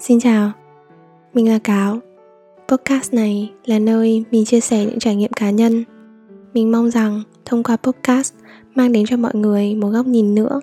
Xin 0.00 0.20
chào, 0.20 0.52
mình 1.34 1.48
là 1.48 1.58
Cáo. 1.58 1.98
Podcast 2.68 3.14
này 3.14 3.52
là 3.64 3.78
nơi 3.78 4.24
mình 4.30 4.44
chia 4.44 4.60
sẻ 4.60 4.84
những 4.84 4.98
trải 4.98 5.16
nghiệm 5.16 5.32
cá 5.32 5.50
nhân. 5.50 5.84
Mình 6.54 6.72
mong 6.72 6.90
rằng 6.90 7.22
thông 7.44 7.62
qua 7.62 7.76
podcast 7.76 8.34
mang 8.74 8.92
đến 8.92 9.04
cho 9.06 9.16
mọi 9.16 9.34
người 9.34 9.74
một 9.74 9.88
góc 9.88 10.06
nhìn 10.06 10.34
nữa 10.34 10.60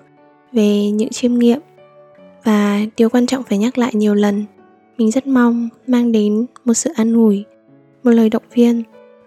về 0.52 0.90
những 0.90 1.08
chiêm 1.08 1.34
nghiệm 1.34 1.60
và 2.44 2.80
điều 2.96 3.08
quan 3.08 3.26
trọng 3.26 3.42
phải 3.42 3.58
nhắc 3.58 3.78
lại 3.78 3.90
nhiều 3.94 4.14
lần 4.14 4.44
mình 4.98 5.10
rất 5.10 5.26
mong 5.26 5.68
mang 5.86 6.12
đến 6.12 6.46
một 6.64 6.74
sự 6.74 6.90
an 6.96 7.14
ủi 7.14 7.44
một 8.02 8.10
lời 8.10 8.30
động 8.30 8.42
viên 8.54 8.82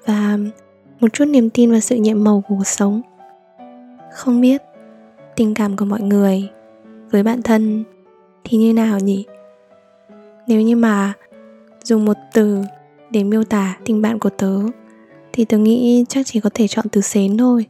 và 0.05 0.37
một 0.99 1.13
chút 1.13 1.25
niềm 1.25 1.49
tin 1.49 1.71
vào 1.71 1.79
sự 1.79 1.95
nhiệm 1.95 2.23
màu 2.23 2.43
của 2.47 2.55
cuộc 2.57 2.67
sống 2.67 3.01
không 4.13 4.41
biết 4.41 4.61
tình 5.35 5.53
cảm 5.53 5.77
của 5.77 5.85
mọi 5.85 6.01
người 6.01 6.49
với 7.11 7.23
bạn 7.23 7.41
thân 7.41 7.83
thì 8.43 8.57
như 8.57 8.73
nào 8.73 8.99
nhỉ 8.99 9.25
nếu 10.47 10.61
như 10.61 10.75
mà 10.75 11.13
dùng 11.83 12.05
một 12.05 12.17
từ 12.33 12.61
để 13.09 13.23
miêu 13.23 13.43
tả 13.43 13.77
tình 13.85 14.01
bạn 14.01 14.19
của 14.19 14.29
tớ, 14.29 14.59
thì 15.33 15.45
tớ 15.45 15.57
nghĩ 15.57 16.05
chắc 16.09 16.25
chỉ 16.25 16.39
có 16.39 16.49
thể 16.53 16.67
chọn 16.67 16.85
từ 16.91 17.01
xến 17.01 17.37
thôi. 17.37 17.65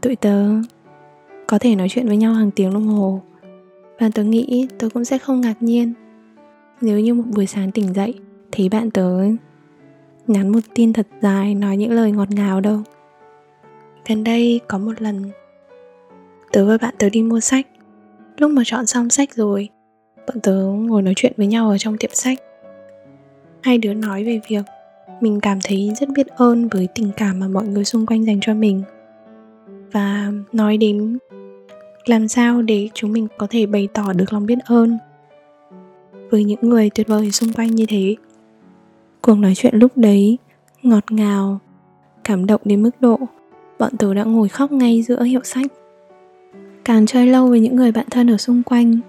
Tụi 0.00 0.16
tớ 0.16 0.44
có 1.46 1.58
thể 1.58 1.74
nói 1.74 1.88
chuyện 1.88 2.06
với 2.08 2.16
nhau 2.16 2.32
hàng 2.32 2.50
tiếng 2.50 2.74
đồng 2.74 2.86
hồ, 2.86 3.22
và 4.00 4.10
tớ 4.14 4.24
nghĩ 4.24 4.68
tớ 4.78 4.88
cũng 4.94 5.04
sẽ 5.04 5.18
không 5.18 5.40
ngạc 5.40 5.62
nhiên. 5.62 5.92
Nếu 6.80 7.00
như 7.00 7.14
một 7.14 7.24
buổi 7.26 7.46
sáng 7.46 7.72
tỉnh 7.72 7.94
dậy, 7.94 8.14
thấy 8.52 8.68
bạn 8.68 8.90
tớ 8.90 9.10
nhắn 10.26 10.48
một 10.48 10.60
tin 10.74 10.92
thật 10.92 11.06
dài 11.22 11.54
nói 11.54 11.76
những 11.76 11.92
lời 11.92 12.12
ngọt 12.12 12.30
ngào 12.30 12.60
đâu. 12.60 12.80
Gần 14.08 14.24
đây 14.24 14.60
có 14.68 14.78
một 14.78 15.02
lần, 15.02 15.30
tớ 16.52 16.66
và 16.66 16.78
bạn 16.78 16.94
tớ 16.98 17.08
đi 17.10 17.22
mua 17.22 17.40
sách. 17.40 17.66
Lúc 18.36 18.50
mà 18.50 18.62
chọn 18.66 18.86
xong 18.86 19.10
sách 19.10 19.34
rồi 19.34 19.68
bọn 20.28 20.40
tớ 20.40 20.56
ngồi 20.62 21.02
nói 21.02 21.14
chuyện 21.16 21.32
với 21.36 21.46
nhau 21.46 21.70
ở 21.70 21.78
trong 21.78 21.96
tiệm 21.98 22.10
sách. 22.12 22.38
Hai 23.62 23.78
đứa 23.78 23.94
nói 23.94 24.24
về 24.24 24.40
việc 24.48 24.64
mình 25.20 25.40
cảm 25.40 25.58
thấy 25.64 25.92
rất 26.00 26.08
biết 26.08 26.26
ơn 26.26 26.68
với 26.68 26.88
tình 26.94 27.10
cảm 27.16 27.40
mà 27.40 27.48
mọi 27.48 27.66
người 27.66 27.84
xung 27.84 28.06
quanh 28.06 28.26
dành 28.26 28.38
cho 28.40 28.54
mình. 28.54 28.82
Và 29.92 30.32
nói 30.52 30.76
đến 30.76 31.18
làm 32.06 32.28
sao 32.28 32.62
để 32.62 32.88
chúng 32.94 33.12
mình 33.12 33.28
có 33.38 33.46
thể 33.50 33.66
bày 33.66 33.88
tỏ 33.94 34.12
được 34.12 34.32
lòng 34.32 34.46
biết 34.46 34.58
ơn 34.64 34.98
với 36.30 36.44
những 36.44 36.60
người 36.62 36.90
tuyệt 36.90 37.08
vời 37.08 37.30
xung 37.30 37.52
quanh 37.52 37.74
như 37.74 37.86
thế. 37.88 38.16
Cuộc 39.22 39.34
nói 39.34 39.52
chuyện 39.56 39.74
lúc 39.76 39.92
đấy 39.96 40.38
ngọt 40.82 41.12
ngào, 41.12 41.58
cảm 42.24 42.46
động 42.46 42.60
đến 42.64 42.82
mức 42.82 42.90
độ 43.00 43.18
bọn 43.78 43.96
tớ 43.98 44.14
đã 44.14 44.24
ngồi 44.24 44.48
khóc 44.48 44.72
ngay 44.72 45.02
giữa 45.02 45.22
hiệu 45.22 45.40
sách. 45.44 45.66
Càng 46.84 47.06
chơi 47.06 47.26
lâu 47.26 47.48
với 47.48 47.60
những 47.60 47.76
người 47.76 47.92
bạn 47.92 48.06
thân 48.10 48.30
ở 48.30 48.36
xung 48.36 48.62
quanh 48.62 49.00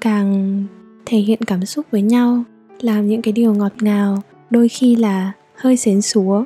càng 0.00 0.64
thể 1.06 1.18
hiện 1.18 1.38
cảm 1.46 1.64
xúc 1.64 1.86
với 1.90 2.02
nhau, 2.02 2.44
làm 2.80 3.08
những 3.08 3.22
cái 3.22 3.32
điều 3.32 3.54
ngọt 3.54 3.72
ngào, 3.80 4.22
đôi 4.50 4.68
khi 4.68 4.96
là 4.96 5.32
hơi 5.54 5.76
xến 5.76 6.02
xúa, 6.02 6.44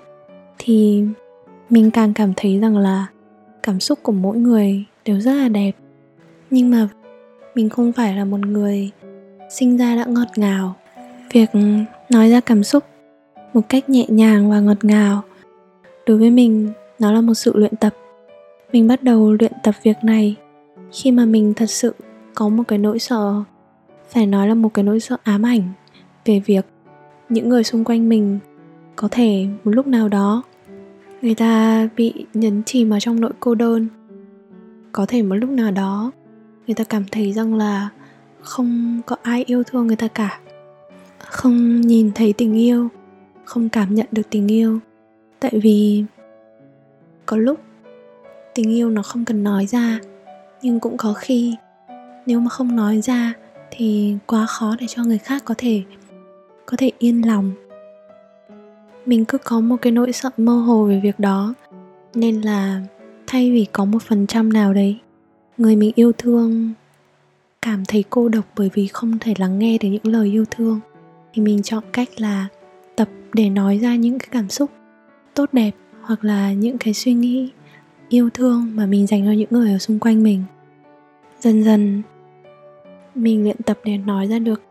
thì 0.58 1.04
mình 1.70 1.90
càng 1.90 2.14
cảm 2.14 2.32
thấy 2.36 2.58
rằng 2.58 2.78
là 2.78 3.06
cảm 3.62 3.80
xúc 3.80 3.98
của 4.02 4.12
mỗi 4.12 4.36
người 4.36 4.84
đều 5.04 5.20
rất 5.20 5.32
là 5.32 5.48
đẹp. 5.48 5.72
Nhưng 6.50 6.70
mà 6.70 6.88
mình 7.54 7.68
không 7.68 7.92
phải 7.92 8.16
là 8.16 8.24
một 8.24 8.40
người 8.40 8.90
sinh 9.50 9.76
ra 9.76 9.96
đã 9.96 10.04
ngọt 10.04 10.28
ngào. 10.36 10.74
Việc 11.32 11.50
nói 12.10 12.30
ra 12.30 12.40
cảm 12.40 12.64
xúc 12.64 12.84
một 13.52 13.68
cách 13.68 13.88
nhẹ 13.88 14.04
nhàng 14.08 14.50
và 14.50 14.60
ngọt 14.60 14.84
ngào 14.84 15.22
đối 16.06 16.18
với 16.18 16.30
mình, 16.30 16.68
nó 16.98 17.12
là 17.12 17.20
một 17.20 17.34
sự 17.34 17.52
luyện 17.54 17.76
tập. 17.76 17.94
Mình 18.72 18.88
bắt 18.88 19.02
đầu 19.02 19.32
luyện 19.32 19.52
tập 19.62 19.74
việc 19.82 19.96
này 20.02 20.36
khi 20.92 21.10
mà 21.10 21.24
mình 21.24 21.54
thật 21.54 21.70
sự 21.70 21.94
có 22.34 22.48
một 22.48 22.62
cái 22.68 22.78
nỗi 22.78 22.98
sợ, 22.98 23.42
phải 24.10 24.26
nói 24.26 24.48
là 24.48 24.54
một 24.54 24.74
cái 24.74 24.82
nỗi 24.82 25.00
sợ 25.00 25.16
ám 25.22 25.42
ảnh 25.46 25.62
về 26.24 26.40
việc 26.46 26.66
những 27.28 27.48
người 27.48 27.64
xung 27.64 27.84
quanh 27.84 28.08
mình 28.08 28.38
có 28.96 29.08
thể 29.10 29.46
một 29.64 29.70
lúc 29.70 29.86
nào 29.86 30.08
đó 30.08 30.42
người 31.22 31.34
ta 31.34 31.88
bị 31.96 32.26
nhấn 32.34 32.62
chìm 32.62 32.90
vào 32.90 33.00
trong 33.00 33.20
nỗi 33.20 33.32
cô 33.40 33.54
đơn. 33.54 33.88
Có 34.92 35.06
thể 35.06 35.22
một 35.22 35.34
lúc 35.34 35.50
nào 35.50 35.70
đó 35.70 36.12
người 36.66 36.74
ta 36.74 36.84
cảm 36.84 37.04
thấy 37.10 37.32
rằng 37.32 37.54
là 37.54 37.88
không 38.40 39.00
có 39.06 39.16
ai 39.22 39.44
yêu 39.46 39.62
thương 39.62 39.86
người 39.86 39.96
ta 39.96 40.08
cả, 40.08 40.40
không 41.18 41.80
nhìn 41.80 42.10
thấy 42.14 42.32
tình 42.32 42.54
yêu, 42.54 42.88
không 43.44 43.68
cảm 43.68 43.94
nhận 43.94 44.06
được 44.12 44.30
tình 44.30 44.50
yêu. 44.50 44.78
Tại 45.40 45.52
vì 45.62 46.04
có 47.26 47.36
lúc 47.36 47.60
tình 48.54 48.74
yêu 48.74 48.90
nó 48.90 49.02
không 49.02 49.24
cần 49.24 49.42
nói 49.44 49.66
ra, 49.66 49.98
nhưng 50.62 50.80
cũng 50.80 50.96
có 50.96 51.12
khi 51.12 51.54
nếu 52.26 52.40
mà 52.40 52.48
không 52.48 52.76
nói 52.76 53.00
ra 53.00 53.34
thì 53.70 54.16
quá 54.26 54.46
khó 54.46 54.76
để 54.80 54.86
cho 54.88 55.04
người 55.04 55.18
khác 55.18 55.42
có 55.44 55.54
thể 55.58 55.82
có 56.66 56.76
thể 56.76 56.90
yên 56.98 57.26
lòng. 57.26 57.52
Mình 59.06 59.24
cứ 59.24 59.38
có 59.38 59.60
một 59.60 59.76
cái 59.82 59.92
nỗi 59.92 60.12
sợ 60.12 60.30
mơ 60.36 60.52
hồ 60.52 60.84
về 60.84 61.00
việc 61.02 61.18
đó, 61.18 61.54
nên 62.14 62.40
là 62.40 62.80
thay 63.26 63.50
vì 63.50 63.66
có 63.72 63.84
một 63.84 64.02
phần 64.02 64.26
trăm 64.26 64.52
nào 64.52 64.74
đấy, 64.74 64.98
người 65.58 65.76
mình 65.76 65.92
yêu 65.94 66.12
thương, 66.18 66.72
cảm 67.62 67.84
thấy 67.84 68.04
cô 68.10 68.28
độc 68.28 68.44
bởi 68.56 68.70
vì 68.74 68.86
không 68.86 69.18
thể 69.18 69.34
lắng 69.38 69.58
nghe 69.58 69.78
được 69.78 69.88
những 69.88 70.12
lời 70.12 70.28
yêu 70.28 70.44
thương, 70.50 70.80
thì 71.34 71.42
mình 71.42 71.62
chọn 71.62 71.82
cách 71.92 72.08
là 72.16 72.46
tập 72.96 73.08
để 73.32 73.50
nói 73.50 73.78
ra 73.78 73.96
những 73.96 74.18
cái 74.18 74.28
cảm 74.30 74.48
xúc 74.48 74.70
tốt 75.34 75.48
đẹp 75.52 75.70
hoặc 76.00 76.24
là 76.24 76.52
những 76.52 76.78
cái 76.78 76.94
suy 76.94 77.14
nghĩ 77.14 77.50
yêu 78.08 78.30
thương 78.30 78.70
mà 78.74 78.86
mình 78.86 79.06
dành 79.06 79.24
cho 79.24 79.32
những 79.32 79.48
người 79.50 79.72
ở 79.72 79.78
xung 79.78 79.98
quanh 79.98 80.22
mình. 80.22 80.42
Dần 81.40 81.64
dần 81.64 82.02
mình 83.14 83.42
luyện 83.42 83.56
tập 83.66 83.78
để 83.84 83.98
nói 83.98 84.26
ra 84.26 84.38
được 84.38 84.62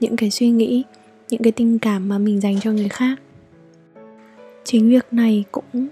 những 0.00 0.16
cái 0.16 0.30
suy 0.30 0.50
nghĩ, 0.50 0.84
những 1.30 1.42
cái 1.42 1.52
tình 1.52 1.78
cảm 1.78 2.08
mà 2.08 2.18
mình 2.18 2.40
dành 2.40 2.60
cho 2.60 2.72
người 2.72 2.88
khác. 2.88 3.20
Chính 4.64 4.88
việc 4.88 5.06
này 5.10 5.44
cũng 5.52 5.88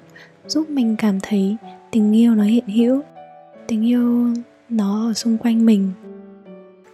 giúp 0.47 0.71
mình 0.71 0.97
cảm 0.99 1.19
thấy 1.23 1.57
tình 1.91 2.17
yêu 2.17 2.35
nó 2.35 2.43
hiện 2.43 2.67
hữu, 2.67 3.01
tình 3.67 3.87
yêu 3.87 4.35
nó 4.69 5.09
ở 5.09 5.13
xung 5.13 5.39
quanh 5.39 5.67
mình. 5.67 5.91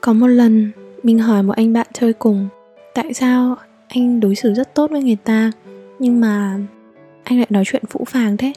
Có 0.01 0.13
một 0.13 0.27
lần 0.27 0.71
mình 1.03 1.19
hỏi 1.19 1.43
một 1.43 1.53
anh 1.57 1.73
bạn 1.73 1.87
chơi 1.93 2.13
cùng, 2.13 2.49
tại 2.95 3.15
sao 3.15 3.57
anh 3.89 4.21
đối 4.21 4.35
xử 4.35 4.55
rất 4.55 4.75
tốt 4.75 4.91
với 4.91 5.03
người 5.03 5.17
ta, 5.25 5.53
nhưng 5.99 6.21
mà 6.21 6.59
anh 7.25 7.39
lại 7.39 7.47
nói 7.51 7.65
chuyện 7.67 7.83
phũ 7.89 8.05
phàng 8.05 8.37
thế? 8.37 8.53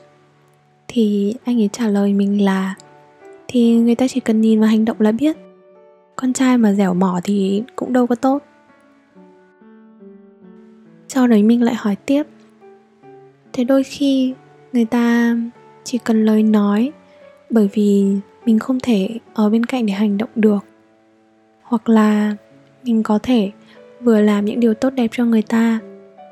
Thì 0.88 1.34
anh 1.44 1.62
ấy 1.62 1.70
trả 1.74 1.88
lời 1.88 2.14
mình 2.14 2.46
là, 2.46 2.76
thì 3.48 3.76
người 3.76 3.96
ta 3.96 4.08
chỉ 4.08 4.20
cần 4.20 4.42
nhìn 4.42 4.60
vào 4.60 4.70
hành 4.70 4.86
động 4.86 4.98
là 5.00 5.12
biết 5.12 5.38
con 6.22 6.34
trai 6.34 6.58
mà 6.58 6.74
dẻo 6.74 6.94
mỏ 6.94 7.20
thì 7.24 7.64
cũng 7.76 7.94
đâu 7.94 8.08
có 8.08 8.16
tốt. 8.16 8.44
Sau 11.08 11.28
đấy 11.28 11.44
mình 11.44 11.64
lại 11.64 11.76
hỏi 11.76 11.96
tiếp. 12.06 12.24
Thế 13.54 13.64
đôi 13.64 13.84
khi 13.84 14.34
người 14.74 14.86
ta 14.86 15.36
chỉ 15.84 15.98
cần 15.98 16.26
lời 16.26 16.44
nói, 16.44 16.92
bởi 17.50 17.70
vì 17.74 18.06
mình 18.46 18.60
không 18.60 18.80
thể 18.80 19.10
ở 19.34 19.50
bên 19.50 19.66
cạnh 19.66 19.86
để 19.86 19.94
hành 19.94 20.18
động 20.18 20.30
được. 20.36 20.66
Hoặc 21.64 21.90
là 21.90 22.36
mình 22.84 23.04
có 23.04 23.20
thể 23.24 23.52
vừa 24.02 24.22
làm 24.22 24.46
những 24.46 24.60
điều 24.60 24.74
tốt 24.74 24.90
đẹp 24.90 25.08
cho 25.12 25.26
người 25.26 25.42
ta, 25.42 25.80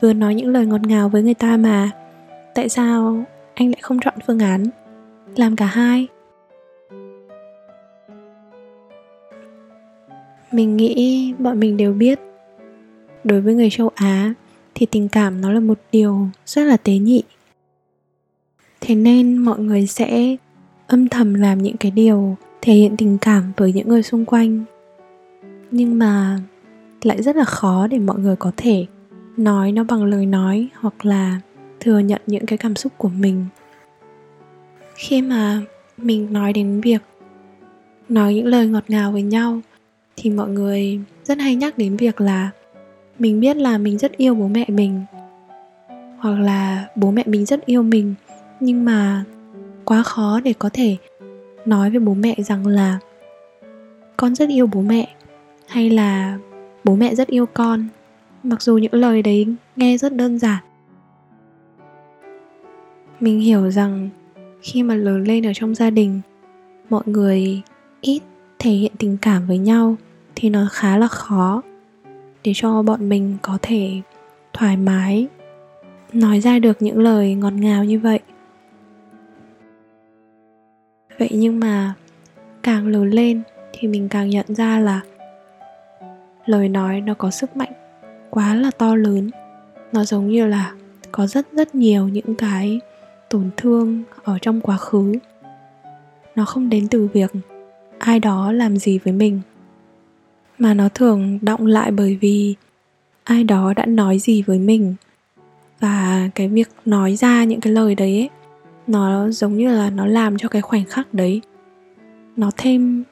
vừa 0.01 0.13
nói 0.13 0.35
những 0.35 0.47
lời 0.47 0.65
ngọt 0.65 0.81
ngào 0.87 1.09
với 1.09 1.23
người 1.23 1.33
ta 1.33 1.57
mà. 1.57 1.91
Tại 2.55 2.69
sao 2.69 3.23
anh 3.53 3.67
lại 3.67 3.79
không 3.81 3.99
chọn 3.99 4.13
phương 4.27 4.39
án? 4.39 4.65
Làm 5.35 5.55
cả 5.55 5.65
hai. 5.65 6.07
Mình 10.51 10.77
nghĩ 10.77 11.33
bọn 11.39 11.59
mình 11.59 11.77
đều 11.77 11.93
biết. 11.93 12.19
Đối 13.23 13.41
với 13.41 13.53
người 13.53 13.69
châu 13.69 13.89
á, 13.95 14.33
thì 14.75 14.85
tình 14.85 15.07
cảm 15.09 15.41
nó 15.41 15.51
là 15.51 15.59
một 15.59 15.79
điều 15.91 16.27
rất 16.45 16.63
là 16.63 16.77
tế 16.77 16.93
nhị. 16.97 17.23
Thế 18.81 18.95
nên 18.95 19.37
mọi 19.37 19.59
người 19.59 19.87
sẽ 19.87 20.35
âm 20.87 21.09
thầm 21.09 21.33
làm 21.33 21.57
những 21.63 21.77
cái 21.77 21.91
điều 21.91 22.37
thể 22.61 22.73
hiện 22.73 22.97
tình 22.97 23.17
cảm 23.21 23.51
với 23.57 23.73
những 23.73 23.87
người 23.87 24.03
xung 24.03 24.25
quanh. 24.25 24.63
Nhưng 25.71 25.99
mà 25.99 26.39
lại 27.03 27.23
rất 27.23 27.35
là 27.35 27.43
khó 27.43 27.87
để 27.87 27.99
mọi 27.99 28.19
người 28.19 28.35
có 28.35 28.51
thể 28.57 28.85
nói 29.37 29.71
nó 29.71 29.83
bằng 29.83 30.03
lời 30.03 30.25
nói 30.25 30.67
hoặc 30.73 31.05
là 31.05 31.39
thừa 31.79 31.99
nhận 31.99 32.21
những 32.27 32.45
cái 32.45 32.57
cảm 32.57 32.75
xúc 32.75 32.93
của 32.97 33.09
mình. 33.09 33.45
Khi 34.95 35.21
mà 35.21 35.61
mình 35.97 36.33
nói 36.33 36.53
đến 36.53 36.81
việc 36.81 37.01
nói 38.09 38.33
những 38.35 38.45
lời 38.45 38.67
ngọt 38.67 38.83
ngào 38.87 39.11
với 39.11 39.21
nhau 39.21 39.61
thì 40.17 40.29
mọi 40.29 40.49
người 40.49 40.99
rất 41.23 41.37
hay 41.37 41.55
nhắc 41.55 41.77
đến 41.77 41.97
việc 41.97 42.21
là 42.21 42.49
mình 43.19 43.39
biết 43.39 43.57
là 43.57 43.77
mình 43.77 43.97
rất 43.97 44.17
yêu 44.17 44.35
bố 44.35 44.47
mẹ 44.47 44.65
mình, 44.67 45.01
hoặc 46.17 46.39
là 46.39 46.87
bố 46.95 47.11
mẹ 47.11 47.23
mình 47.25 47.45
rất 47.45 47.65
yêu 47.65 47.83
mình, 47.83 48.15
nhưng 48.59 48.85
mà 48.85 49.23
quá 49.85 50.03
khó 50.03 50.39
để 50.43 50.53
có 50.59 50.69
thể 50.73 50.97
nói 51.65 51.89
với 51.89 51.99
bố 51.99 52.13
mẹ 52.13 52.35
rằng 52.37 52.67
là 52.67 52.99
con 54.17 54.35
rất 54.35 54.49
yêu 54.49 54.67
bố 54.67 54.81
mẹ 54.81 55.15
hay 55.67 55.89
là 55.89 56.39
bố 56.83 56.95
mẹ 56.95 57.15
rất 57.15 57.27
yêu 57.27 57.45
con 57.45 57.87
mặc 58.43 58.61
dù 58.61 58.77
những 58.77 58.93
lời 58.93 59.21
đấy 59.21 59.47
nghe 59.75 59.97
rất 59.97 60.15
đơn 60.15 60.39
giản. 60.39 60.63
Mình 63.19 63.39
hiểu 63.39 63.71
rằng 63.71 64.09
khi 64.61 64.83
mà 64.83 64.95
lớn 64.95 65.23
lên 65.23 65.45
ở 65.45 65.51
trong 65.55 65.75
gia 65.75 65.89
đình, 65.89 66.21
mọi 66.89 67.03
người 67.05 67.61
ít 68.01 68.21
thể 68.59 68.71
hiện 68.71 68.91
tình 68.97 69.17
cảm 69.21 69.47
với 69.47 69.57
nhau 69.57 69.95
thì 70.39 70.49
nó 70.49 70.67
khá 70.71 70.97
là 70.97 71.07
khó 71.07 71.61
để 72.43 72.51
cho 72.55 72.81
bọn 72.81 73.09
mình 73.09 73.37
có 73.41 73.57
thể 73.61 74.01
thoải 74.53 74.77
mái 74.77 75.27
nói 76.13 76.39
ra 76.39 76.59
được 76.59 76.81
những 76.81 76.99
lời 76.99 77.35
ngọt 77.35 77.53
ngào 77.53 77.83
như 77.83 77.99
vậy. 77.99 78.19
Vậy 81.19 81.29
nhưng 81.31 81.59
mà 81.59 81.93
càng 82.63 82.87
lớn 82.87 83.09
lên 83.09 83.41
thì 83.73 83.87
mình 83.87 84.09
càng 84.09 84.29
nhận 84.29 84.45
ra 84.55 84.79
là 84.79 85.01
lời 86.45 86.69
nói 86.69 87.01
nó 87.01 87.13
có 87.13 87.31
sức 87.31 87.57
mạnh 87.57 87.73
quá 88.29 88.55
là 88.55 88.71
to 88.71 88.95
lớn. 88.95 89.29
Nó 89.91 90.03
giống 90.03 90.27
như 90.27 90.47
là 90.47 90.73
có 91.11 91.27
rất 91.27 91.47
rất 91.51 91.75
nhiều 91.75 92.07
những 92.07 92.35
cái 92.35 92.79
tổn 93.29 93.49
thương 93.57 94.03
ở 94.23 94.37
trong 94.41 94.61
quá 94.61 94.77
khứ. 94.77 95.13
Nó 96.35 96.45
không 96.45 96.69
đến 96.69 96.87
từ 96.87 97.07
việc 97.13 97.31
ai 97.99 98.19
đó 98.19 98.51
làm 98.51 98.77
gì 98.77 98.99
với 98.99 99.13
mình 99.13 99.41
mà 100.59 100.73
nó 100.73 100.89
thường 100.89 101.39
động 101.41 101.65
lại 101.65 101.91
bởi 101.91 102.17
vì 102.21 102.55
ai 103.23 103.43
đó 103.43 103.73
đã 103.73 103.85
nói 103.85 104.19
gì 104.19 104.41
với 104.41 104.59
mình 104.59 104.95
và 105.79 106.29
cái 106.35 106.47
việc 106.47 106.69
nói 106.85 107.15
ra 107.15 107.43
những 107.43 107.61
cái 107.61 107.73
lời 107.73 107.95
đấy 107.95 108.19
ấy, 108.19 108.29
nó 108.87 109.29
giống 109.29 109.57
như 109.57 109.75
là 109.75 109.89
nó 109.89 110.05
làm 110.05 110.37
cho 110.37 110.49
cái 110.49 110.61
khoảnh 110.61 110.85
khắc 110.85 111.13
đấy 111.13 111.41
nó 112.37 112.51
thêm 112.57 113.03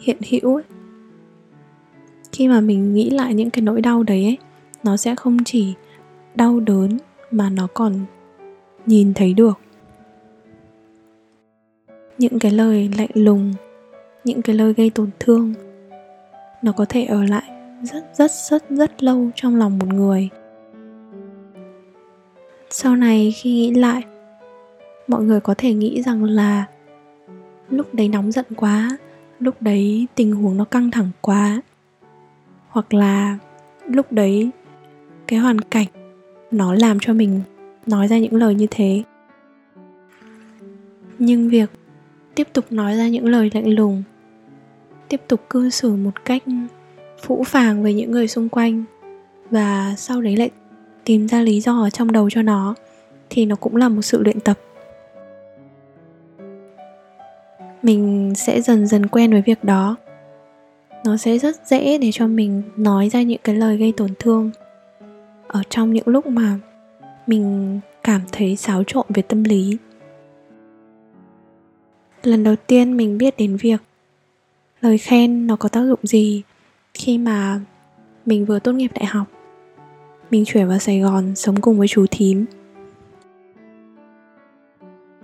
hiện 0.00 0.16
hữu 0.30 0.54
ấy. 0.54 0.64
khi 2.32 2.48
mà 2.48 2.60
mình 2.60 2.94
nghĩ 2.94 3.10
lại 3.10 3.34
những 3.34 3.50
cái 3.50 3.62
nỗi 3.62 3.80
đau 3.80 4.02
đấy 4.02 4.24
ấy, 4.24 4.38
nó 4.84 4.96
sẽ 4.96 5.14
không 5.14 5.44
chỉ 5.44 5.74
đau 6.34 6.60
đớn 6.60 6.98
mà 7.30 7.50
nó 7.50 7.66
còn 7.74 8.00
nhìn 8.86 9.14
thấy 9.14 9.32
được 9.32 9.58
những 12.18 12.38
cái 12.38 12.52
lời 12.52 12.90
lạnh 12.98 13.10
lùng 13.14 13.54
những 14.24 14.42
cái 14.42 14.56
lời 14.56 14.72
gây 14.72 14.90
tổn 14.90 15.10
thương 15.18 15.54
nó 16.62 16.72
có 16.72 16.84
thể 16.88 17.04
ở 17.04 17.24
lại 17.24 17.42
rất 17.82 18.04
rất 18.14 18.30
rất 18.30 18.70
rất 18.70 19.02
lâu 19.02 19.30
trong 19.34 19.56
lòng 19.56 19.78
một 19.78 19.88
người. 19.88 20.28
Sau 22.70 22.96
này 22.96 23.32
khi 23.36 23.50
nghĩ 23.50 23.74
lại, 23.74 24.02
mọi 25.08 25.22
người 25.22 25.40
có 25.40 25.54
thể 25.58 25.74
nghĩ 25.74 26.02
rằng 26.02 26.24
là 26.24 26.64
lúc 27.70 27.94
đấy 27.94 28.08
nóng 28.08 28.32
giận 28.32 28.46
quá, 28.56 28.98
lúc 29.38 29.62
đấy 29.62 30.06
tình 30.14 30.32
huống 30.32 30.56
nó 30.56 30.64
căng 30.64 30.90
thẳng 30.90 31.10
quá, 31.20 31.60
hoặc 32.68 32.94
là 32.94 33.38
lúc 33.86 34.12
đấy 34.12 34.50
cái 35.26 35.38
hoàn 35.38 35.60
cảnh 35.60 35.86
nó 36.50 36.74
làm 36.74 36.98
cho 37.00 37.12
mình 37.12 37.40
nói 37.86 38.08
ra 38.08 38.18
những 38.18 38.34
lời 38.34 38.54
như 38.54 38.66
thế. 38.70 39.02
Nhưng 41.18 41.48
việc 41.48 41.70
tiếp 42.34 42.48
tục 42.52 42.64
nói 42.70 42.96
ra 42.96 43.08
những 43.08 43.26
lời 43.26 43.50
lạnh 43.54 43.68
lùng 43.74 44.02
tiếp 45.12 45.20
tục 45.28 45.40
cư 45.50 45.70
xử 45.70 45.96
một 45.96 46.24
cách 46.24 46.42
phũ 47.22 47.44
phàng 47.44 47.82
với 47.82 47.94
những 47.94 48.10
người 48.10 48.28
xung 48.28 48.48
quanh 48.48 48.84
và 49.50 49.94
sau 49.96 50.20
đấy 50.20 50.36
lại 50.36 50.50
tìm 51.04 51.28
ra 51.28 51.42
lý 51.42 51.60
do 51.60 51.80
ở 51.80 51.90
trong 51.90 52.12
đầu 52.12 52.30
cho 52.30 52.42
nó, 52.42 52.74
thì 53.30 53.46
nó 53.46 53.56
cũng 53.56 53.76
là 53.76 53.88
một 53.88 54.02
sự 54.02 54.22
luyện 54.22 54.40
tập. 54.40 54.58
Mình 57.82 58.32
sẽ 58.36 58.60
dần 58.60 58.86
dần 58.86 59.06
quen 59.06 59.30
với 59.30 59.42
việc 59.42 59.64
đó. 59.64 59.96
Nó 61.04 61.16
sẽ 61.16 61.38
rất 61.38 61.66
dễ 61.66 61.98
để 61.98 62.10
cho 62.12 62.26
mình 62.26 62.62
nói 62.76 63.08
ra 63.08 63.22
những 63.22 63.40
cái 63.44 63.54
lời 63.54 63.76
gây 63.76 63.92
tổn 63.96 64.10
thương 64.18 64.50
ở 65.46 65.62
trong 65.70 65.92
những 65.92 66.08
lúc 66.08 66.26
mà 66.26 66.58
mình 67.26 67.80
cảm 68.02 68.20
thấy 68.32 68.56
xáo 68.56 68.84
trộn 68.86 69.06
về 69.08 69.22
tâm 69.22 69.44
lý. 69.44 69.76
Lần 72.22 72.44
đầu 72.44 72.56
tiên 72.66 72.96
mình 72.96 73.18
biết 73.18 73.36
đến 73.36 73.56
việc 73.56 73.82
lời 74.82 74.98
khen 74.98 75.46
nó 75.46 75.56
có 75.56 75.68
tác 75.68 75.84
dụng 75.84 75.98
gì 76.02 76.42
khi 76.94 77.18
mà 77.18 77.60
mình 78.26 78.44
vừa 78.44 78.58
tốt 78.58 78.72
nghiệp 78.72 78.90
đại 78.94 79.04
học? 79.04 79.26
Mình 80.30 80.44
chuyển 80.44 80.68
vào 80.68 80.78
sài 80.78 81.00
gòn 81.00 81.34
sống 81.34 81.60
cùng 81.60 81.78
với 81.78 81.88
chú 81.88 82.06
thím. 82.10 82.44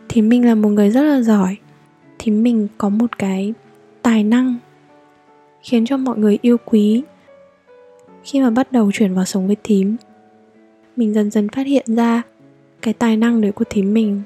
Thím 0.08 0.28
mình 0.28 0.46
là 0.46 0.54
một 0.54 0.68
người 0.68 0.90
rất 0.90 1.02
là 1.02 1.20
giỏi. 1.20 1.56
Thím 2.18 2.42
mình 2.42 2.68
có 2.78 2.88
một 2.88 3.18
cái 3.18 3.54
tài 4.02 4.24
năng 4.24 4.56
khiến 5.62 5.86
cho 5.86 5.96
mọi 5.96 6.18
người 6.18 6.38
yêu 6.42 6.56
quý. 6.64 7.02
Khi 8.24 8.40
mà 8.40 8.50
bắt 8.50 8.72
đầu 8.72 8.90
chuyển 8.92 9.14
vào 9.14 9.24
sống 9.24 9.46
với 9.46 9.56
thím, 9.64 9.96
mình 10.96 11.14
dần 11.14 11.30
dần 11.30 11.48
phát 11.48 11.66
hiện 11.66 11.84
ra 11.86 12.22
cái 12.82 12.94
tài 12.94 13.16
năng 13.16 13.40
đấy 13.40 13.52
của 13.52 13.64
thím 13.70 13.94
mình, 13.94 14.22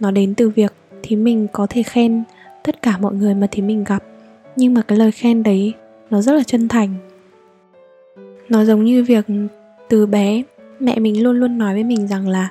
nó 0.00 0.10
đến 0.10 0.34
từ 0.34 0.48
việc 0.48 0.72
thím 1.02 1.24
mình 1.24 1.46
có 1.52 1.66
thể 1.70 1.82
khen 1.82 2.22
tất 2.62 2.82
cả 2.82 2.98
mọi 2.98 3.14
người 3.14 3.34
mà 3.34 3.46
thím 3.50 3.66
mình 3.66 3.84
gặp 3.84 4.02
nhưng 4.56 4.74
mà 4.74 4.82
cái 4.82 4.98
lời 4.98 5.10
khen 5.10 5.42
đấy, 5.42 5.74
nó 6.10 6.22
rất 6.22 6.32
là 6.32 6.42
chân 6.42 6.68
thành. 6.68 6.94
Nó 8.48 8.64
giống 8.64 8.84
như 8.84 9.04
việc 9.04 9.26
từ 9.88 10.06
bé, 10.06 10.42
mẹ 10.80 10.98
mình 10.98 11.22
luôn 11.22 11.40
luôn 11.40 11.58
nói 11.58 11.74
với 11.74 11.84
mình 11.84 12.08
rằng 12.08 12.28
là 12.28 12.48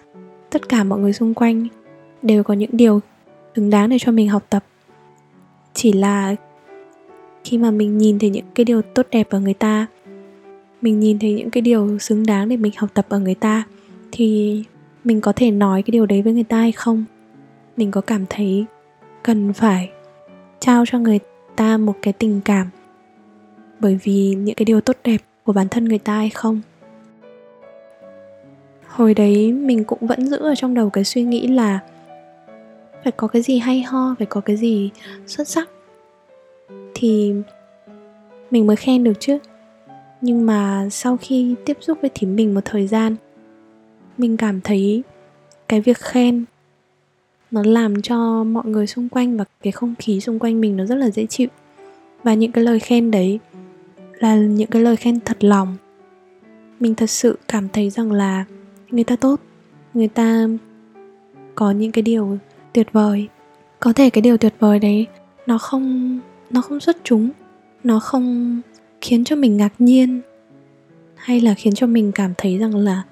tất 0.50 0.70
cả 0.70 0.84
mọi 0.84 1.00
người 1.00 1.14
xung 1.14 1.34
quanh 1.34 1.68
đều 2.22 2.44
có 2.44 2.54
những 2.54 2.70
điều 2.74 3.02
xứng 3.56 3.70
đáng 3.70 3.90
để 3.90 3.98
cho 4.00 4.12
mình 4.12 4.30
học 4.30 4.44
tập. 4.50 4.64
Chỉ 5.74 5.94
là 5.94 6.36
khi 7.44 7.58
mà 7.58 7.72
mình 7.72 7.98
nhìn 7.98 8.20
thấy 8.20 8.30
những 8.30 8.46
cái 8.56 8.66
điều 8.66 8.82
tốt 8.82 9.08
đẹp 9.12 9.28
ở 9.30 9.40
người 9.40 9.54
ta, 9.54 9.86
mình 10.82 11.00
nhìn 11.00 11.20
thấy 11.20 11.34
những 11.34 11.50
cái 11.50 11.62
điều 11.62 12.00
xứng 12.00 12.26
đáng 12.26 12.50
để 12.50 12.58
mình 12.58 12.72
học 12.78 12.90
tập 12.94 13.06
ở 13.10 13.20
người 13.20 13.36
ta, 13.36 13.64
thì 14.12 14.64
mình 15.04 15.22
có 15.22 15.34
thể 15.36 15.52
nói 15.52 15.82
cái 15.82 15.92
điều 15.92 16.06
đấy 16.06 16.22
với 16.22 16.34
người 16.34 16.44
ta 16.44 16.58
hay 16.58 16.72
không? 16.72 17.06
Mình 17.78 17.92
có 17.92 18.02
cảm 18.02 18.26
thấy 18.30 18.66
cần 19.24 19.54
phải 19.54 19.90
trao 20.60 20.86
cho 20.86 21.00
người 21.00 21.20
ta 21.56 21.78
một 21.78 21.96
cái 22.02 22.14
tình 22.14 22.42
cảm. 22.46 22.70
Bởi 23.80 24.00
vì 24.04 24.36
những 24.38 24.56
cái 24.56 24.66
điều 24.66 24.82
tốt 24.82 24.96
đẹp 25.04 25.18
của 25.44 25.54
bản 25.54 25.68
thân 25.70 25.86
người 25.86 26.00
ta 26.00 26.14
hay 26.18 26.30
không? 26.30 26.62
Hồi 28.88 29.14
đấy 29.14 29.52
mình 29.52 29.84
cũng 29.84 30.08
vẫn 30.08 30.30
giữ 30.30 30.38
ở 30.38 30.56
trong 30.56 30.74
đầu 30.74 30.90
cái 30.90 31.04
suy 31.04 31.24
nghĩ 31.24 31.48
là 31.48 31.80
phải 33.04 33.12
có 33.12 33.28
cái 33.28 33.42
gì 33.42 33.60
hay 33.60 33.84
ho, 33.84 34.16
phải 34.18 34.28
có 34.28 34.42
cái 34.42 34.58
gì 34.58 34.90
xuất 35.28 35.48
sắc. 35.48 35.70
Thì 36.94 37.34
mình 38.52 38.68
mới 38.68 38.76
khen 38.76 39.04
được 39.04 39.14
chứ. 39.20 39.38
Nhưng 40.22 40.46
mà 40.46 40.88
sau 40.92 41.18
khi 41.22 41.56
tiếp 41.66 41.78
xúc 41.82 41.98
với 42.02 42.12
thím 42.14 42.36
mình 42.36 42.54
một 42.54 42.62
thời 42.66 42.88
gian, 42.88 43.16
mình 44.18 44.38
cảm 44.38 44.62
thấy 44.62 45.04
cái 45.68 45.82
việc 45.82 45.98
khen 45.98 46.46
nó 47.52 47.64
làm 47.66 48.02
cho 48.02 48.44
mọi 48.44 48.66
người 48.66 48.88
xung 48.88 49.10
quanh 49.10 49.38
và 49.38 49.46
cái 49.62 49.72
không 49.72 49.96
khí 50.00 50.20
xung 50.20 50.40
quanh 50.40 50.62
mình 50.62 50.78
nó 50.78 50.86
rất 50.86 50.96
là 50.96 51.10
dễ 51.10 51.26
chịu. 51.26 51.48
Và 52.24 52.34
những 52.34 52.52
cái 52.52 52.64
lời 52.64 52.80
khen 52.80 53.12
đấy 53.12 53.40
là 54.20 54.36
những 54.36 54.70
cái 54.70 54.82
lời 54.82 54.96
khen 54.96 55.20
thật 55.20 55.44
lòng. 55.44 55.78
Mình 56.80 56.96
thật 56.96 57.10
sự 57.10 57.38
cảm 57.48 57.70
thấy 57.70 57.90
rằng 57.90 58.12
là 58.12 58.46
người 58.92 59.04
ta 59.04 59.16
tốt, 59.16 59.40
người 59.94 60.08
ta 60.08 60.48
có 61.56 61.72
những 61.72 61.92
cái 61.92 62.02
điều 62.02 62.38
tuyệt 62.74 62.88
vời. 62.92 63.28
Có 63.80 63.94
thể 63.94 64.10
cái 64.10 64.22
điều 64.22 64.38
tuyệt 64.38 64.54
vời 64.60 64.80
đấy 64.80 65.08
nó 65.48 65.58
không 65.58 66.20
nó 66.50 66.62
không 66.62 66.80
xuất 66.80 66.98
chúng, 67.04 67.30
nó 67.84 68.00
không 68.00 68.62
khiến 69.02 69.24
cho 69.24 69.36
mình 69.36 69.58
ngạc 69.58 69.74
nhiên, 69.80 70.22
hay 71.16 71.42
là 71.42 71.54
khiến 71.54 71.74
cho 71.74 71.88
mình 71.88 72.12
cảm 72.12 72.34
thấy 72.38 72.58
rằng 72.58 72.76
là 72.76 73.04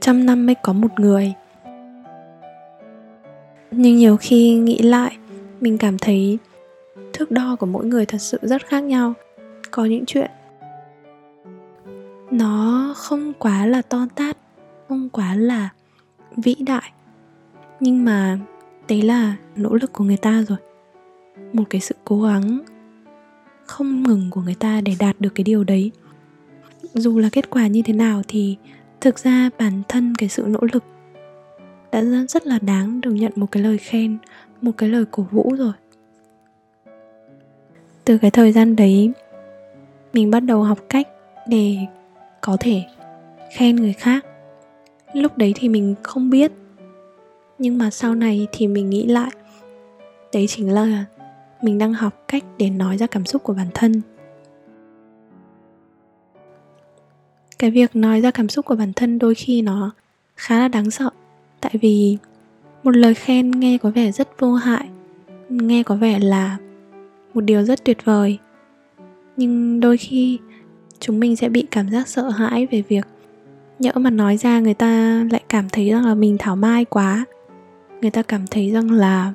trăm 0.00 0.26
năm 0.26 0.46
mới 0.46 0.54
có 0.62 0.72
một 0.72 1.00
người 1.00 1.32
nhưng 3.72 3.96
nhiều 3.96 4.16
khi 4.16 4.54
nghĩ 4.54 4.78
lại, 4.78 5.16
mình 5.60 5.78
cảm 5.78 5.98
thấy 5.98 6.38
thước 7.12 7.30
đo 7.30 7.56
của 7.56 7.66
mỗi 7.66 7.84
người 7.84 8.06
thật 8.06 8.18
sự 8.18 8.38
rất 8.42 8.66
khác 8.66 8.80
nhau. 8.80 9.14
Có 9.70 9.84
những 9.84 10.06
chuyện 10.06 10.30
nó 12.30 12.94
không 12.96 13.32
quá 13.38 13.66
là 13.66 13.82
to 13.82 14.06
tát, 14.14 14.36
không 14.88 15.08
quá 15.08 15.34
là 15.34 15.68
vĩ 16.36 16.54
đại. 16.54 16.92
Nhưng 17.80 18.04
mà 18.04 18.38
đấy 18.88 19.02
là 19.02 19.36
nỗ 19.56 19.74
lực 19.74 19.92
của 19.92 20.04
người 20.04 20.16
ta 20.16 20.44
rồi. 20.48 20.58
Một 21.52 21.64
cái 21.70 21.80
sự 21.80 21.94
cố 22.04 22.22
gắng 22.22 22.60
không 23.66 24.02
ngừng 24.02 24.30
của 24.30 24.40
người 24.40 24.54
ta 24.54 24.80
để 24.80 24.96
đạt 24.98 25.16
được 25.20 25.34
cái 25.34 25.44
điều 25.44 25.64
đấy. 25.64 25.90
Dù 26.94 27.18
là 27.18 27.28
kết 27.32 27.50
quả 27.50 27.66
như 27.66 27.82
thế 27.84 27.92
nào 27.92 28.22
thì 28.28 28.56
thực 29.00 29.18
ra 29.18 29.50
bản 29.58 29.82
thân 29.88 30.14
cái 30.14 30.28
sự 30.28 30.44
nỗ 30.48 30.60
lực 30.72 30.84
đã 31.92 32.02
rất 32.28 32.46
là 32.46 32.58
đáng 32.58 33.00
được 33.00 33.10
nhận 33.10 33.32
một 33.36 33.46
cái 33.50 33.62
lời 33.62 33.78
khen, 33.78 34.18
một 34.60 34.72
cái 34.78 34.88
lời 34.88 35.04
cổ 35.10 35.26
vũ 35.30 35.54
rồi. 35.58 35.72
Từ 38.04 38.18
cái 38.18 38.30
thời 38.30 38.52
gian 38.52 38.76
đấy, 38.76 39.12
mình 40.12 40.30
bắt 40.30 40.40
đầu 40.40 40.62
học 40.62 40.78
cách 40.88 41.08
để 41.48 41.76
có 42.40 42.56
thể 42.60 42.82
khen 43.56 43.76
người 43.76 43.92
khác. 43.92 44.24
Lúc 45.14 45.38
đấy 45.38 45.52
thì 45.56 45.68
mình 45.68 45.94
không 46.02 46.30
biết, 46.30 46.52
nhưng 47.58 47.78
mà 47.78 47.90
sau 47.90 48.14
này 48.14 48.46
thì 48.52 48.66
mình 48.66 48.90
nghĩ 48.90 49.06
lại, 49.06 49.30
đấy 50.32 50.46
chính 50.48 50.72
là 50.72 51.04
mình 51.62 51.78
đang 51.78 51.94
học 51.94 52.24
cách 52.28 52.44
để 52.58 52.70
nói 52.70 52.96
ra 52.96 53.06
cảm 53.06 53.26
xúc 53.26 53.42
của 53.42 53.52
bản 53.52 53.68
thân. 53.74 54.02
Cái 57.58 57.70
việc 57.70 57.96
nói 57.96 58.20
ra 58.20 58.30
cảm 58.30 58.48
xúc 58.48 58.64
của 58.64 58.76
bản 58.76 58.92
thân 58.92 59.18
đôi 59.18 59.34
khi 59.34 59.62
nó 59.62 59.90
khá 60.36 60.58
là 60.58 60.68
đáng 60.68 60.90
sợ 60.90 61.10
vì 61.78 62.18
một 62.82 62.96
lời 62.96 63.14
khen 63.14 63.50
nghe 63.50 63.78
có 63.78 63.90
vẻ 63.90 64.12
rất 64.12 64.40
vô 64.40 64.52
hại, 64.52 64.88
nghe 65.48 65.82
có 65.82 65.94
vẻ 65.94 66.18
là 66.18 66.56
một 67.34 67.40
điều 67.40 67.62
rất 67.62 67.84
tuyệt 67.84 68.04
vời. 68.04 68.38
Nhưng 69.36 69.80
đôi 69.80 69.96
khi 69.96 70.38
chúng 70.98 71.20
mình 71.20 71.36
sẽ 71.36 71.48
bị 71.48 71.66
cảm 71.70 71.88
giác 71.90 72.08
sợ 72.08 72.28
hãi 72.28 72.66
về 72.66 72.82
việc 72.88 73.06
nhỡ 73.78 73.92
mà 73.94 74.10
nói 74.10 74.36
ra 74.36 74.60
người 74.60 74.74
ta 74.74 75.24
lại 75.30 75.42
cảm 75.48 75.68
thấy 75.68 75.90
rằng 75.90 76.06
là 76.06 76.14
mình 76.14 76.36
thảo 76.38 76.56
mai 76.56 76.84
quá. 76.84 77.24
Người 78.00 78.10
ta 78.10 78.22
cảm 78.22 78.46
thấy 78.46 78.70
rằng 78.70 78.90
là 78.90 79.32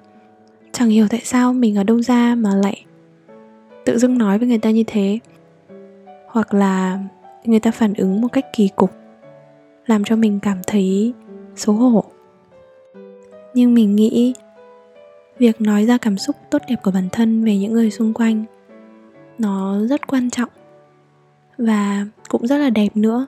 chẳng 0.72 0.90
hiểu 0.90 1.08
tại 1.10 1.22
sao 1.24 1.54
mình 1.54 1.76
ở 1.76 1.84
đâu 1.84 2.02
ra 2.02 2.36
mà 2.36 2.56
lại 2.56 2.86
tự 3.86 3.98
dưng 3.98 4.18
nói 4.18 4.40
với 4.40 4.48
người 4.48 4.58
ta 4.58 4.70
như 4.70 4.84
thế. 4.88 5.20
Hoặc 6.28 6.54
là 6.54 7.00
người 7.46 7.60
ta 7.60 7.72
phản 7.72 7.94
ứng 7.94 8.22
một 8.22 8.28
cách 8.28 8.46
kỳ 8.56 8.70
cục, 8.76 8.92
làm 9.86 10.04
cho 10.04 10.16
mình 10.16 10.40
cảm 10.42 10.58
thấy 10.68 11.14
xấu 11.56 11.76
hổ 11.76 12.04
nhưng 13.58 13.74
mình 13.74 13.96
nghĩ, 13.96 14.34
việc 15.40 15.62
nói 15.62 15.86
ra 15.86 15.98
cảm 15.98 16.18
xúc 16.18 16.36
tốt 16.50 16.62
đẹp 16.70 16.76
của 16.84 16.92
bản 16.92 17.08
thân 17.12 17.46
về 17.46 17.58
những 17.58 17.74
người 17.74 17.92
xung 17.92 18.14
quanh, 18.14 18.46
nó 19.38 19.86
rất 19.86 20.08
quan 20.08 20.30
trọng 20.30 20.50
và 21.58 22.08
cũng 22.30 22.48
rất 22.48 22.58
là 22.58 22.70
đẹp 22.70 22.90
nữa. 22.96 23.28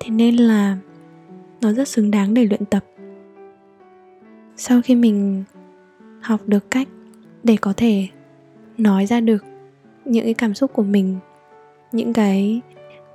Thế 0.00 0.10
nên 0.10 0.36
là 0.36 0.76
nó 1.60 1.72
rất 1.72 1.88
xứng 1.88 2.10
đáng 2.10 2.34
để 2.34 2.44
luyện 2.44 2.64
tập. 2.64 2.84
Sau 4.56 4.82
khi 4.82 4.94
mình 4.94 5.44
học 6.20 6.40
được 6.46 6.70
cách 6.70 6.88
để 7.42 7.56
có 7.56 7.72
thể 7.76 8.08
nói 8.78 9.06
ra 9.06 9.20
được 9.20 9.44
những 10.04 10.24
cái 10.24 10.34
cảm 10.34 10.54
xúc 10.54 10.72
của 10.72 10.82
mình, 10.82 11.16
những 11.92 12.12
cái 12.12 12.60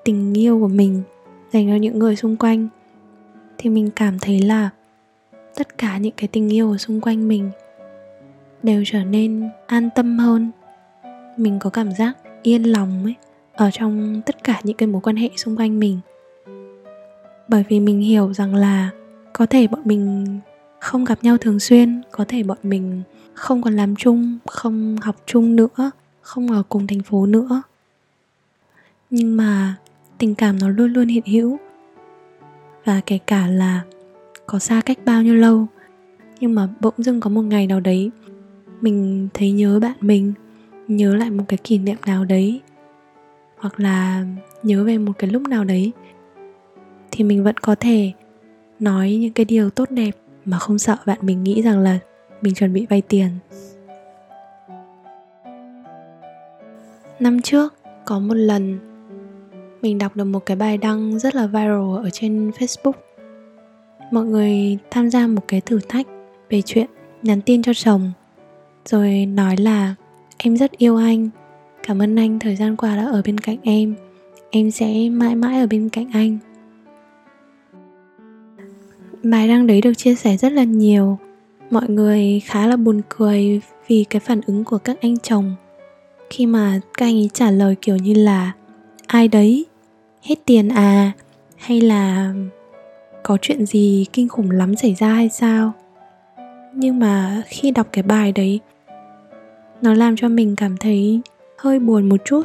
tình 0.03 0.37
yêu 0.37 0.59
của 0.59 0.67
mình 0.67 1.01
dành 1.53 1.67
cho 1.69 1.75
những 1.75 1.99
người 1.99 2.15
xung 2.15 2.35
quanh, 2.35 2.67
thì 3.57 3.69
mình 3.69 3.89
cảm 3.95 4.19
thấy 4.19 4.41
là 4.41 4.69
tất 5.55 5.77
cả 5.77 5.97
những 5.97 6.13
cái 6.17 6.27
tình 6.27 6.53
yêu 6.53 6.71
ở 6.71 6.77
xung 6.77 7.01
quanh 7.01 7.27
mình 7.27 7.51
đều 8.63 8.83
trở 8.85 9.03
nên 9.03 9.49
an 9.67 9.89
tâm 9.95 10.19
hơn. 10.19 10.51
Mình 11.37 11.59
có 11.59 11.69
cảm 11.69 11.91
giác 11.91 12.17
yên 12.43 12.63
lòng 12.63 13.03
ấy, 13.03 13.15
ở 13.53 13.69
trong 13.71 14.21
tất 14.25 14.43
cả 14.43 14.61
những 14.63 14.77
cái 14.77 14.87
mối 14.87 15.01
quan 15.01 15.15
hệ 15.15 15.29
xung 15.35 15.57
quanh 15.57 15.79
mình. 15.79 15.99
Bởi 17.47 17.63
vì 17.69 17.79
mình 17.79 18.01
hiểu 18.01 18.33
rằng 18.33 18.55
là 18.55 18.89
có 19.33 19.45
thể 19.45 19.67
bọn 19.67 19.81
mình 19.85 20.25
không 20.79 21.05
gặp 21.05 21.23
nhau 21.23 21.37
thường 21.37 21.59
xuyên, 21.59 22.01
có 22.11 22.25
thể 22.27 22.43
bọn 22.43 22.57
mình 22.63 23.01
không 23.33 23.61
còn 23.61 23.75
làm 23.75 23.95
chung, 23.95 24.37
không 24.45 24.95
học 25.01 25.15
chung 25.25 25.55
nữa, 25.55 25.91
không 26.21 26.51
ở 26.51 26.63
cùng 26.69 26.87
thành 26.87 27.01
phố 27.01 27.25
nữa. 27.25 27.61
Nhưng 29.09 29.37
mà 29.37 29.75
tình 30.17 30.35
cảm 30.35 30.59
nó 30.59 30.69
luôn 30.69 30.93
luôn 30.93 31.07
hiện 31.07 31.25
hữu. 31.25 31.57
Và 32.85 33.01
kể 33.05 33.19
cả 33.27 33.47
là 33.47 33.81
có 34.47 34.59
xa 34.59 34.81
cách 34.85 34.97
bao 35.05 35.23
nhiêu 35.23 35.35
lâu. 35.35 35.67
Nhưng 36.39 36.55
mà 36.55 36.67
bỗng 36.79 36.93
dưng 36.97 37.19
có 37.19 37.29
một 37.29 37.41
ngày 37.41 37.67
nào 37.67 37.79
đấy, 37.79 38.11
mình 38.81 39.27
thấy 39.33 39.51
nhớ 39.51 39.79
bạn 39.79 39.95
mình, 40.01 40.33
nhớ 40.87 41.15
lại 41.15 41.31
một 41.31 41.43
cái 41.47 41.57
kỷ 41.57 41.77
niệm 41.77 41.97
nào 42.05 42.25
đấy, 42.25 42.61
hoặc 43.57 43.79
là 43.79 44.25
nhớ 44.63 44.83
về 44.83 44.97
một 44.97 45.11
cái 45.19 45.29
lúc 45.29 45.41
nào 45.41 45.63
đấy, 45.63 45.91
thì 47.11 47.23
mình 47.23 47.43
vẫn 47.43 47.57
có 47.57 47.75
thể 47.75 48.11
nói 48.79 49.11
những 49.11 49.33
cái 49.33 49.45
điều 49.45 49.69
tốt 49.69 49.91
đẹp 49.91 50.11
mà 50.45 50.59
không 50.59 50.77
sợ 50.77 50.97
bạn 51.05 51.19
mình 51.21 51.43
nghĩ 51.43 51.61
rằng 51.61 51.79
là 51.79 51.99
mình 52.41 52.53
chuẩn 52.53 52.73
bị 52.73 52.85
vay 52.89 53.01
tiền. 53.01 53.29
Năm 57.19 57.41
trước, 57.41 57.73
có 58.05 58.19
một 58.19 58.33
lần, 58.33 58.79
mình 59.81 59.97
đọc 59.97 60.15
được 60.15 60.23
một 60.23 60.45
cái 60.45 60.57
bài 60.57 60.77
đăng 60.77 61.19
rất 61.19 61.35
là 61.35 61.47
viral 61.47 62.03
ở 62.03 62.09
trên 62.13 62.49
facebook 62.49 63.04
mọi 64.11 64.25
người 64.25 64.77
tham 64.91 65.09
gia 65.09 65.27
một 65.27 65.41
cái 65.47 65.61
thử 65.61 65.79
thách 65.89 66.07
về 66.49 66.61
chuyện 66.61 66.87
nhắn 67.21 67.41
tin 67.41 67.63
cho 67.63 67.73
chồng, 67.73 68.11
rồi 68.85 69.25
nói 69.25 69.57
là, 69.57 69.95
em 70.37 70.57
rất 70.57 70.71
yêu 70.77 70.97
anh, 70.97 71.29
cảm 71.87 72.01
ơn 72.01 72.15
anh 72.15 72.39
thời 72.39 72.55
gian 72.55 72.75
qua 72.75 72.95
đã 72.95 73.05
ở 73.05 73.21
bên 73.25 73.37
cạnh 73.37 73.57
em 73.63 73.95
em 74.55 74.71
sẽ 74.71 75.09
mãi 75.09 75.35
mãi 75.35 75.59
ở 75.59 75.67
bên 75.67 75.89
cạnh 75.89 76.09
anh. 76.13 76.37
Bài 79.23 79.47
đăng 79.47 79.67
đấy 79.67 79.81
được 79.81 79.93
chia 79.97 80.15
sẻ 80.15 80.37
rất 80.37 80.51
là 80.51 80.63
nhiều. 80.63 81.17
Mọi 81.69 81.89
người 81.89 82.41
khá 82.45 82.67
là 82.67 82.75
buồn 82.75 83.01
cười 83.09 83.61
vì 83.87 84.05
cái 84.09 84.19
phản 84.19 84.41
ứng 84.47 84.63
của 84.63 84.77
các 84.77 84.97
anh 85.01 85.17
chồng. 85.17 85.55
Khi 86.29 86.45
mà 86.45 86.79
các 86.97 87.05
anh 87.05 87.15
ấy 87.15 87.29
trả 87.33 87.51
lời 87.51 87.75
kiểu 87.81 87.97
như 87.97 88.13
là, 88.13 88.51
ai 89.07 89.27
đấy? 89.27 89.65
Hết 90.21 90.35
tiền 90.45 90.69
à? 90.69 91.11
Hay 91.57 91.81
là 91.81 92.33
có 93.25 93.37
chuyện 93.41 93.65
gì 93.65 94.05
kinh 94.13 94.29
khủng 94.29 94.51
lắm 94.51 94.75
xảy 94.75 94.95
ra 94.95 95.07
hay 95.07 95.29
sao? 95.29 95.73
Nhưng 96.73 96.99
mà 96.99 97.43
khi 97.47 97.71
đọc 97.71 97.87
cái 97.91 98.03
bài 98.03 98.31
đấy, 98.31 98.59
nó 99.81 99.93
làm 99.93 100.15
cho 100.15 100.29
mình 100.29 100.55
cảm 100.55 100.77
thấy 100.77 101.21
hơi 101.57 101.79
buồn 101.79 102.09
một 102.09 102.21
chút. 102.25 102.43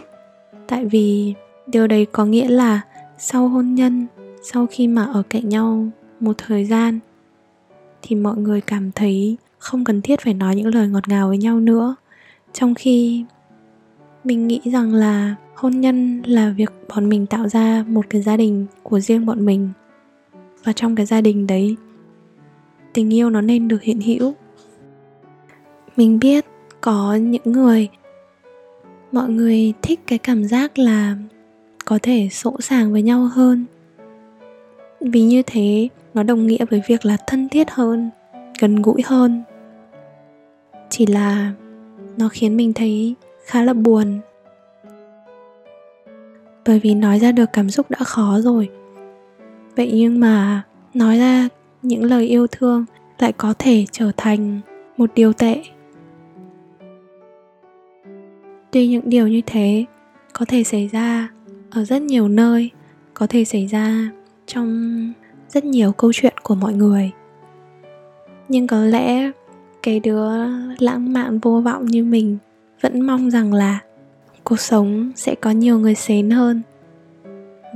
Tại 0.69 0.85
vì 0.85 1.35
điều 1.67 1.87
đấy 1.87 2.07
có 2.13 2.25
nghĩa 2.25 2.49
là 2.49 2.81
sau 3.19 3.49
hôn 3.49 3.75
nhân, 3.75 4.07
sau 4.43 4.67
khi 4.71 4.89
mà 4.89 5.05
ở 5.05 5.23
cạnh 5.23 5.49
nhau 5.49 5.89
một 6.21 6.39
thời 6.39 6.65
gian, 6.65 6.99
thì 8.03 8.17
mọi 8.17 8.37
người 8.37 8.61
cảm 8.61 8.93
thấy 8.93 9.37
không 9.59 9.85
cần 9.85 10.03
thiết 10.03 10.21
phải 10.21 10.35
nói 10.35 10.57
những 10.57 10.75
lời 10.75 10.89
ngọt 10.89 11.09
ngào 11.09 11.29
với 11.29 11.39
nhau 11.39 11.61
nữa. 11.61 11.95
Trong 12.53 12.75
khi 12.75 13.25
mình 14.25 14.47
nghĩ 14.47 14.61
rằng 14.65 14.95
là 14.95 15.35
hôn 15.55 15.81
nhân 15.81 16.23
là 16.27 16.55
việc 16.57 16.73
bọn 16.89 17.09
mình 17.09 17.27
tạo 17.27 17.49
ra 17.49 17.85
một 17.89 18.07
cái 18.11 18.23
gia 18.23 18.37
đình 18.37 18.67
của 18.83 19.01
riêng 19.01 19.27
bọn 19.27 19.47
mình 19.47 19.69
và 20.65 20.73
trong 20.73 20.97
cái 20.97 21.07
gia 21.07 21.21
đình 21.21 21.47
đấy, 21.47 21.77
tình 22.93 23.15
yêu 23.15 23.31
nó 23.31 23.41
nên 23.41 23.69
được 23.69 23.83
hiện 23.83 24.01
hữu. 24.01 24.35
Mình 25.97 26.19
biết 26.19 26.47
có 26.81 27.15
những 27.15 27.53
người, 27.53 27.89
mọi 29.13 29.29
người 29.29 29.73
thích 29.83 30.01
cái 30.07 30.19
cảm 30.19 30.45
giác 30.45 30.79
là 30.79 31.17
có 31.85 31.99
thể 32.03 32.29
sỗ 32.33 32.61
sàng 32.61 32.93
với 32.93 33.03
nhau 33.03 33.25
hơn. 33.25 33.65
Vì 35.01 35.23
như 35.23 35.43
thế, 35.47 35.89
nó 36.15 36.23
đồng 36.23 36.47
nghĩa 36.47 36.65
với 36.71 36.83
việc 36.87 37.05
là 37.05 37.17
thân 37.27 37.49
thiết 37.49 37.71
hơn, 37.71 38.11
gần 38.61 38.83
gũi 38.83 39.03
hơn. 39.05 39.43
Chỉ 40.91 41.07
là 41.07 41.53
nó 42.17 42.29
khiến 42.29 42.57
mình 42.57 42.73
thấy 42.73 43.15
khá 43.45 43.63
là 43.63 43.73
buồn. 43.73 44.21
Bởi 46.67 46.79
vì 46.79 46.95
nói 46.95 47.19
ra 47.19 47.33
được 47.33 47.51
cảm 47.53 47.71
xúc 47.71 47.91
đã 47.91 47.99
khó 47.99 48.41
rồi 48.41 48.71
vậy 49.77 49.91
nhưng 49.95 50.21
mà, 50.21 50.63
nói 50.95 51.19
ra 51.19 51.49
những 51.83 52.05
lời 52.05 52.27
yêu 52.27 52.47
thương 52.47 52.85
lại 53.19 53.33
có 53.33 53.55
thể 53.59 53.85
trở 53.93 54.13
thành 54.17 54.61
một 54.97 55.11
điều 55.15 55.33
tệ. 55.33 55.63
Tuy 58.71 58.89
những 58.89 59.03
điều 59.11 59.29
như 59.29 59.41
thế 59.47 59.85
có 60.33 60.45
thể 60.49 60.65
xảy 60.65 60.89
ra 60.93 61.29
ở 61.71 61.85
rất 61.85 62.03
nhiều 62.03 62.29
nơi, 62.29 62.71
có 63.15 63.27
thể 63.27 63.45
xảy 63.45 63.67
ra 63.67 64.11
trong 64.47 65.13
rất 65.49 65.65
nhiều 65.65 65.93
câu 65.93 66.13
chuyện 66.15 66.35
của 66.43 66.55
mọi 66.55 66.75
người. 66.75 67.11
Nhưng 68.49 68.67
có 68.67 68.85
lẽ 68.85 69.31
cái 69.83 70.01
đứa 70.01 70.31
lãng 70.79 71.13
mạn 71.13 71.39
vô 71.39 71.61
vọng 71.61 71.85
như 71.85 72.05
mình 72.05 72.39
vẫn 72.81 73.01
mong 73.01 73.31
rằng 73.31 73.53
là 73.53 73.81
cuộc 74.45 74.61
sống 74.61 75.13
sẽ 75.17 75.35
có 75.35 75.51
nhiều 75.51 75.79
người 75.79 75.95
xến 75.95 76.31
hơn 76.31 76.63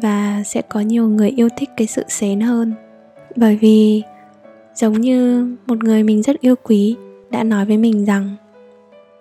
và 0.03 0.43
sẽ 0.47 0.63
có 0.63 0.81
nhiều 0.81 1.09
người 1.09 1.31
yêu 1.31 1.49
thích 1.57 1.71
cái 1.77 1.87
sự 1.87 2.03
xén 2.09 2.41
hơn. 2.41 2.73
Bởi 3.37 3.57
vì, 3.57 4.03
giống 4.75 5.01
như 5.01 5.49
một 5.67 5.85
người 5.85 6.03
mình 6.03 6.23
rất 6.23 6.41
yêu 6.41 6.55
quý 6.63 6.97
đã 7.31 7.45
nói 7.45 7.65
với 7.65 7.79
mình 7.79 8.05
rằng, 8.05 8.37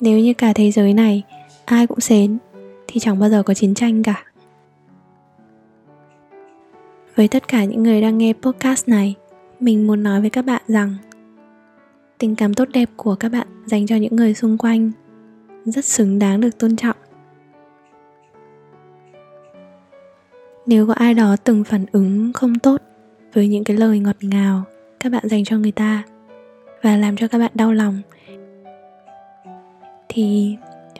nếu 0.02 0.20
như 0.20 0.34
cả 0.34 0.54
thế 0.54 0.72
giới 0.72 0.94
này 0.94 1.24
ai 1.66 1.88
cũng 1.88 2.00
xén 2.00 2.38
thì 2.88 3.00
chẳng 3.00 3.20
bao 3.20 3.30
giờ 3.30 3.44
có 3.44 3.54
chiến 3.54 3.74
tranh 3.74 4.04
cả. 4.04 4.24
Với 7.16 7.28
tất 7.28 7.48
cả 7.48 7.64
những 7.64 7.84
người 7.84 8.02
đang 8.02 8.18
nghe 8.18 8.34
podcast 8.42 8.88
này, 8.88 9.16
mình 9.60 9.88
muốn 9.88 10.04
nói 10.04 10.22
với 10.22 10.30
các 10.30 10.46
bạn 10.46 10.62
rằng, 10.68 10.96
tình 12.18 12.36
cảm 12.36 12.54
tốt 12.54 12.68
đẹp 12.74 12.90
của 12.96 13.16
các 13.16 13.30
bạn 13.30 13.48
dành 13.66 13.88
cho 13.88 13.96
những 13.96 14.16
người 14.16 14.34
xung 14.34 14.58
quanh 14.58 14.92
rất 15.66 15.86
xứng 15.86 16.20
đáng 16.20 16.42
được 16.42 16.58
tôn 16.58 16.76
trọng. 16.76 16.96
Nếu 20.66 20.88
có 20.88 20.94
ai 20.94 21.14
đó 21.14 21.36
từng 21.44 21.64
phản 21.64 21.86
ứng 21.92 22.34
không 22.34 22.60
tốt 22.60 22.82
với 23.34 23.48
những 23.48 23.64
cái 23.64 23.78
lời 23.78 24.00
ngọt 24.00 24.18
ngào 24.22 24.64
các 25.00 25.12
bạn 25.12 25.24
dành 25.30 25.44
cho 25.44 25.58
người 25.58 25.72
ta 25.72 26.04
và 26.82 26.98
làm 26.98 27.18
cho 27.18 27.28
các 27.28 27.38
bạn 27.38 27.52
đau 27.54 27.74
lòng, 27.74 28.02
thì 30.10 30.56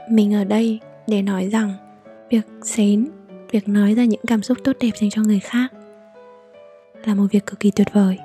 mình 0.10 0.34
ở 0.34 0.44
đây 0.44 0.80
để 1.08 1.22
nói 1.22 1.50
rằng 1.50 1.74
việc 2.30 2.48
xến 2.64 3.08
việc 3.52 3.68
nói 3.68 3.94
ra 3.94 4.06
những 4.06 4.22
cảm 4.28 4.42
xúc 4.42 4.58
tốt 4.64 4.76
đẹp 4.80 4.90
dành 5.02 5.10
cho 5.10 5.22
người 5.22 5.40
khác 5.40 5.68
là 7.06 7.16
một 7.16 7.26
việc 7.32 7.46
cực 7.46 7.60
kỳ 7.60 7.72
tuyệt 7.72 7.88
vời. 7.94 8.18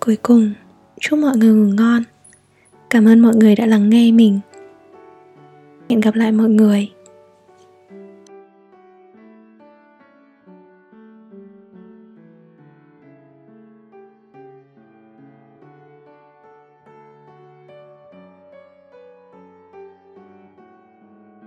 Cuối 0.00 0.16
cùng, 0.22 0.52
chúc 1.00 1.18
mọi 1.18 1.36
người 1.36 1.54
ngủ 1.54 1.74
ngon. 1.74 2.02
Cảm 2.90 3.08
ơn 3.08 3.20
mọi 3.20 3.36
người 3.36 3.56
đã 3.56 3.66
lắng 3.66 3.90
nghe 3.90 4.12
mình. 4.12 4.40
Hẹn 5.90 6.00
gặp 6.00 6.14
lại 6.14 6.32
mọi 6.32 6.48
người. 6.48 6.90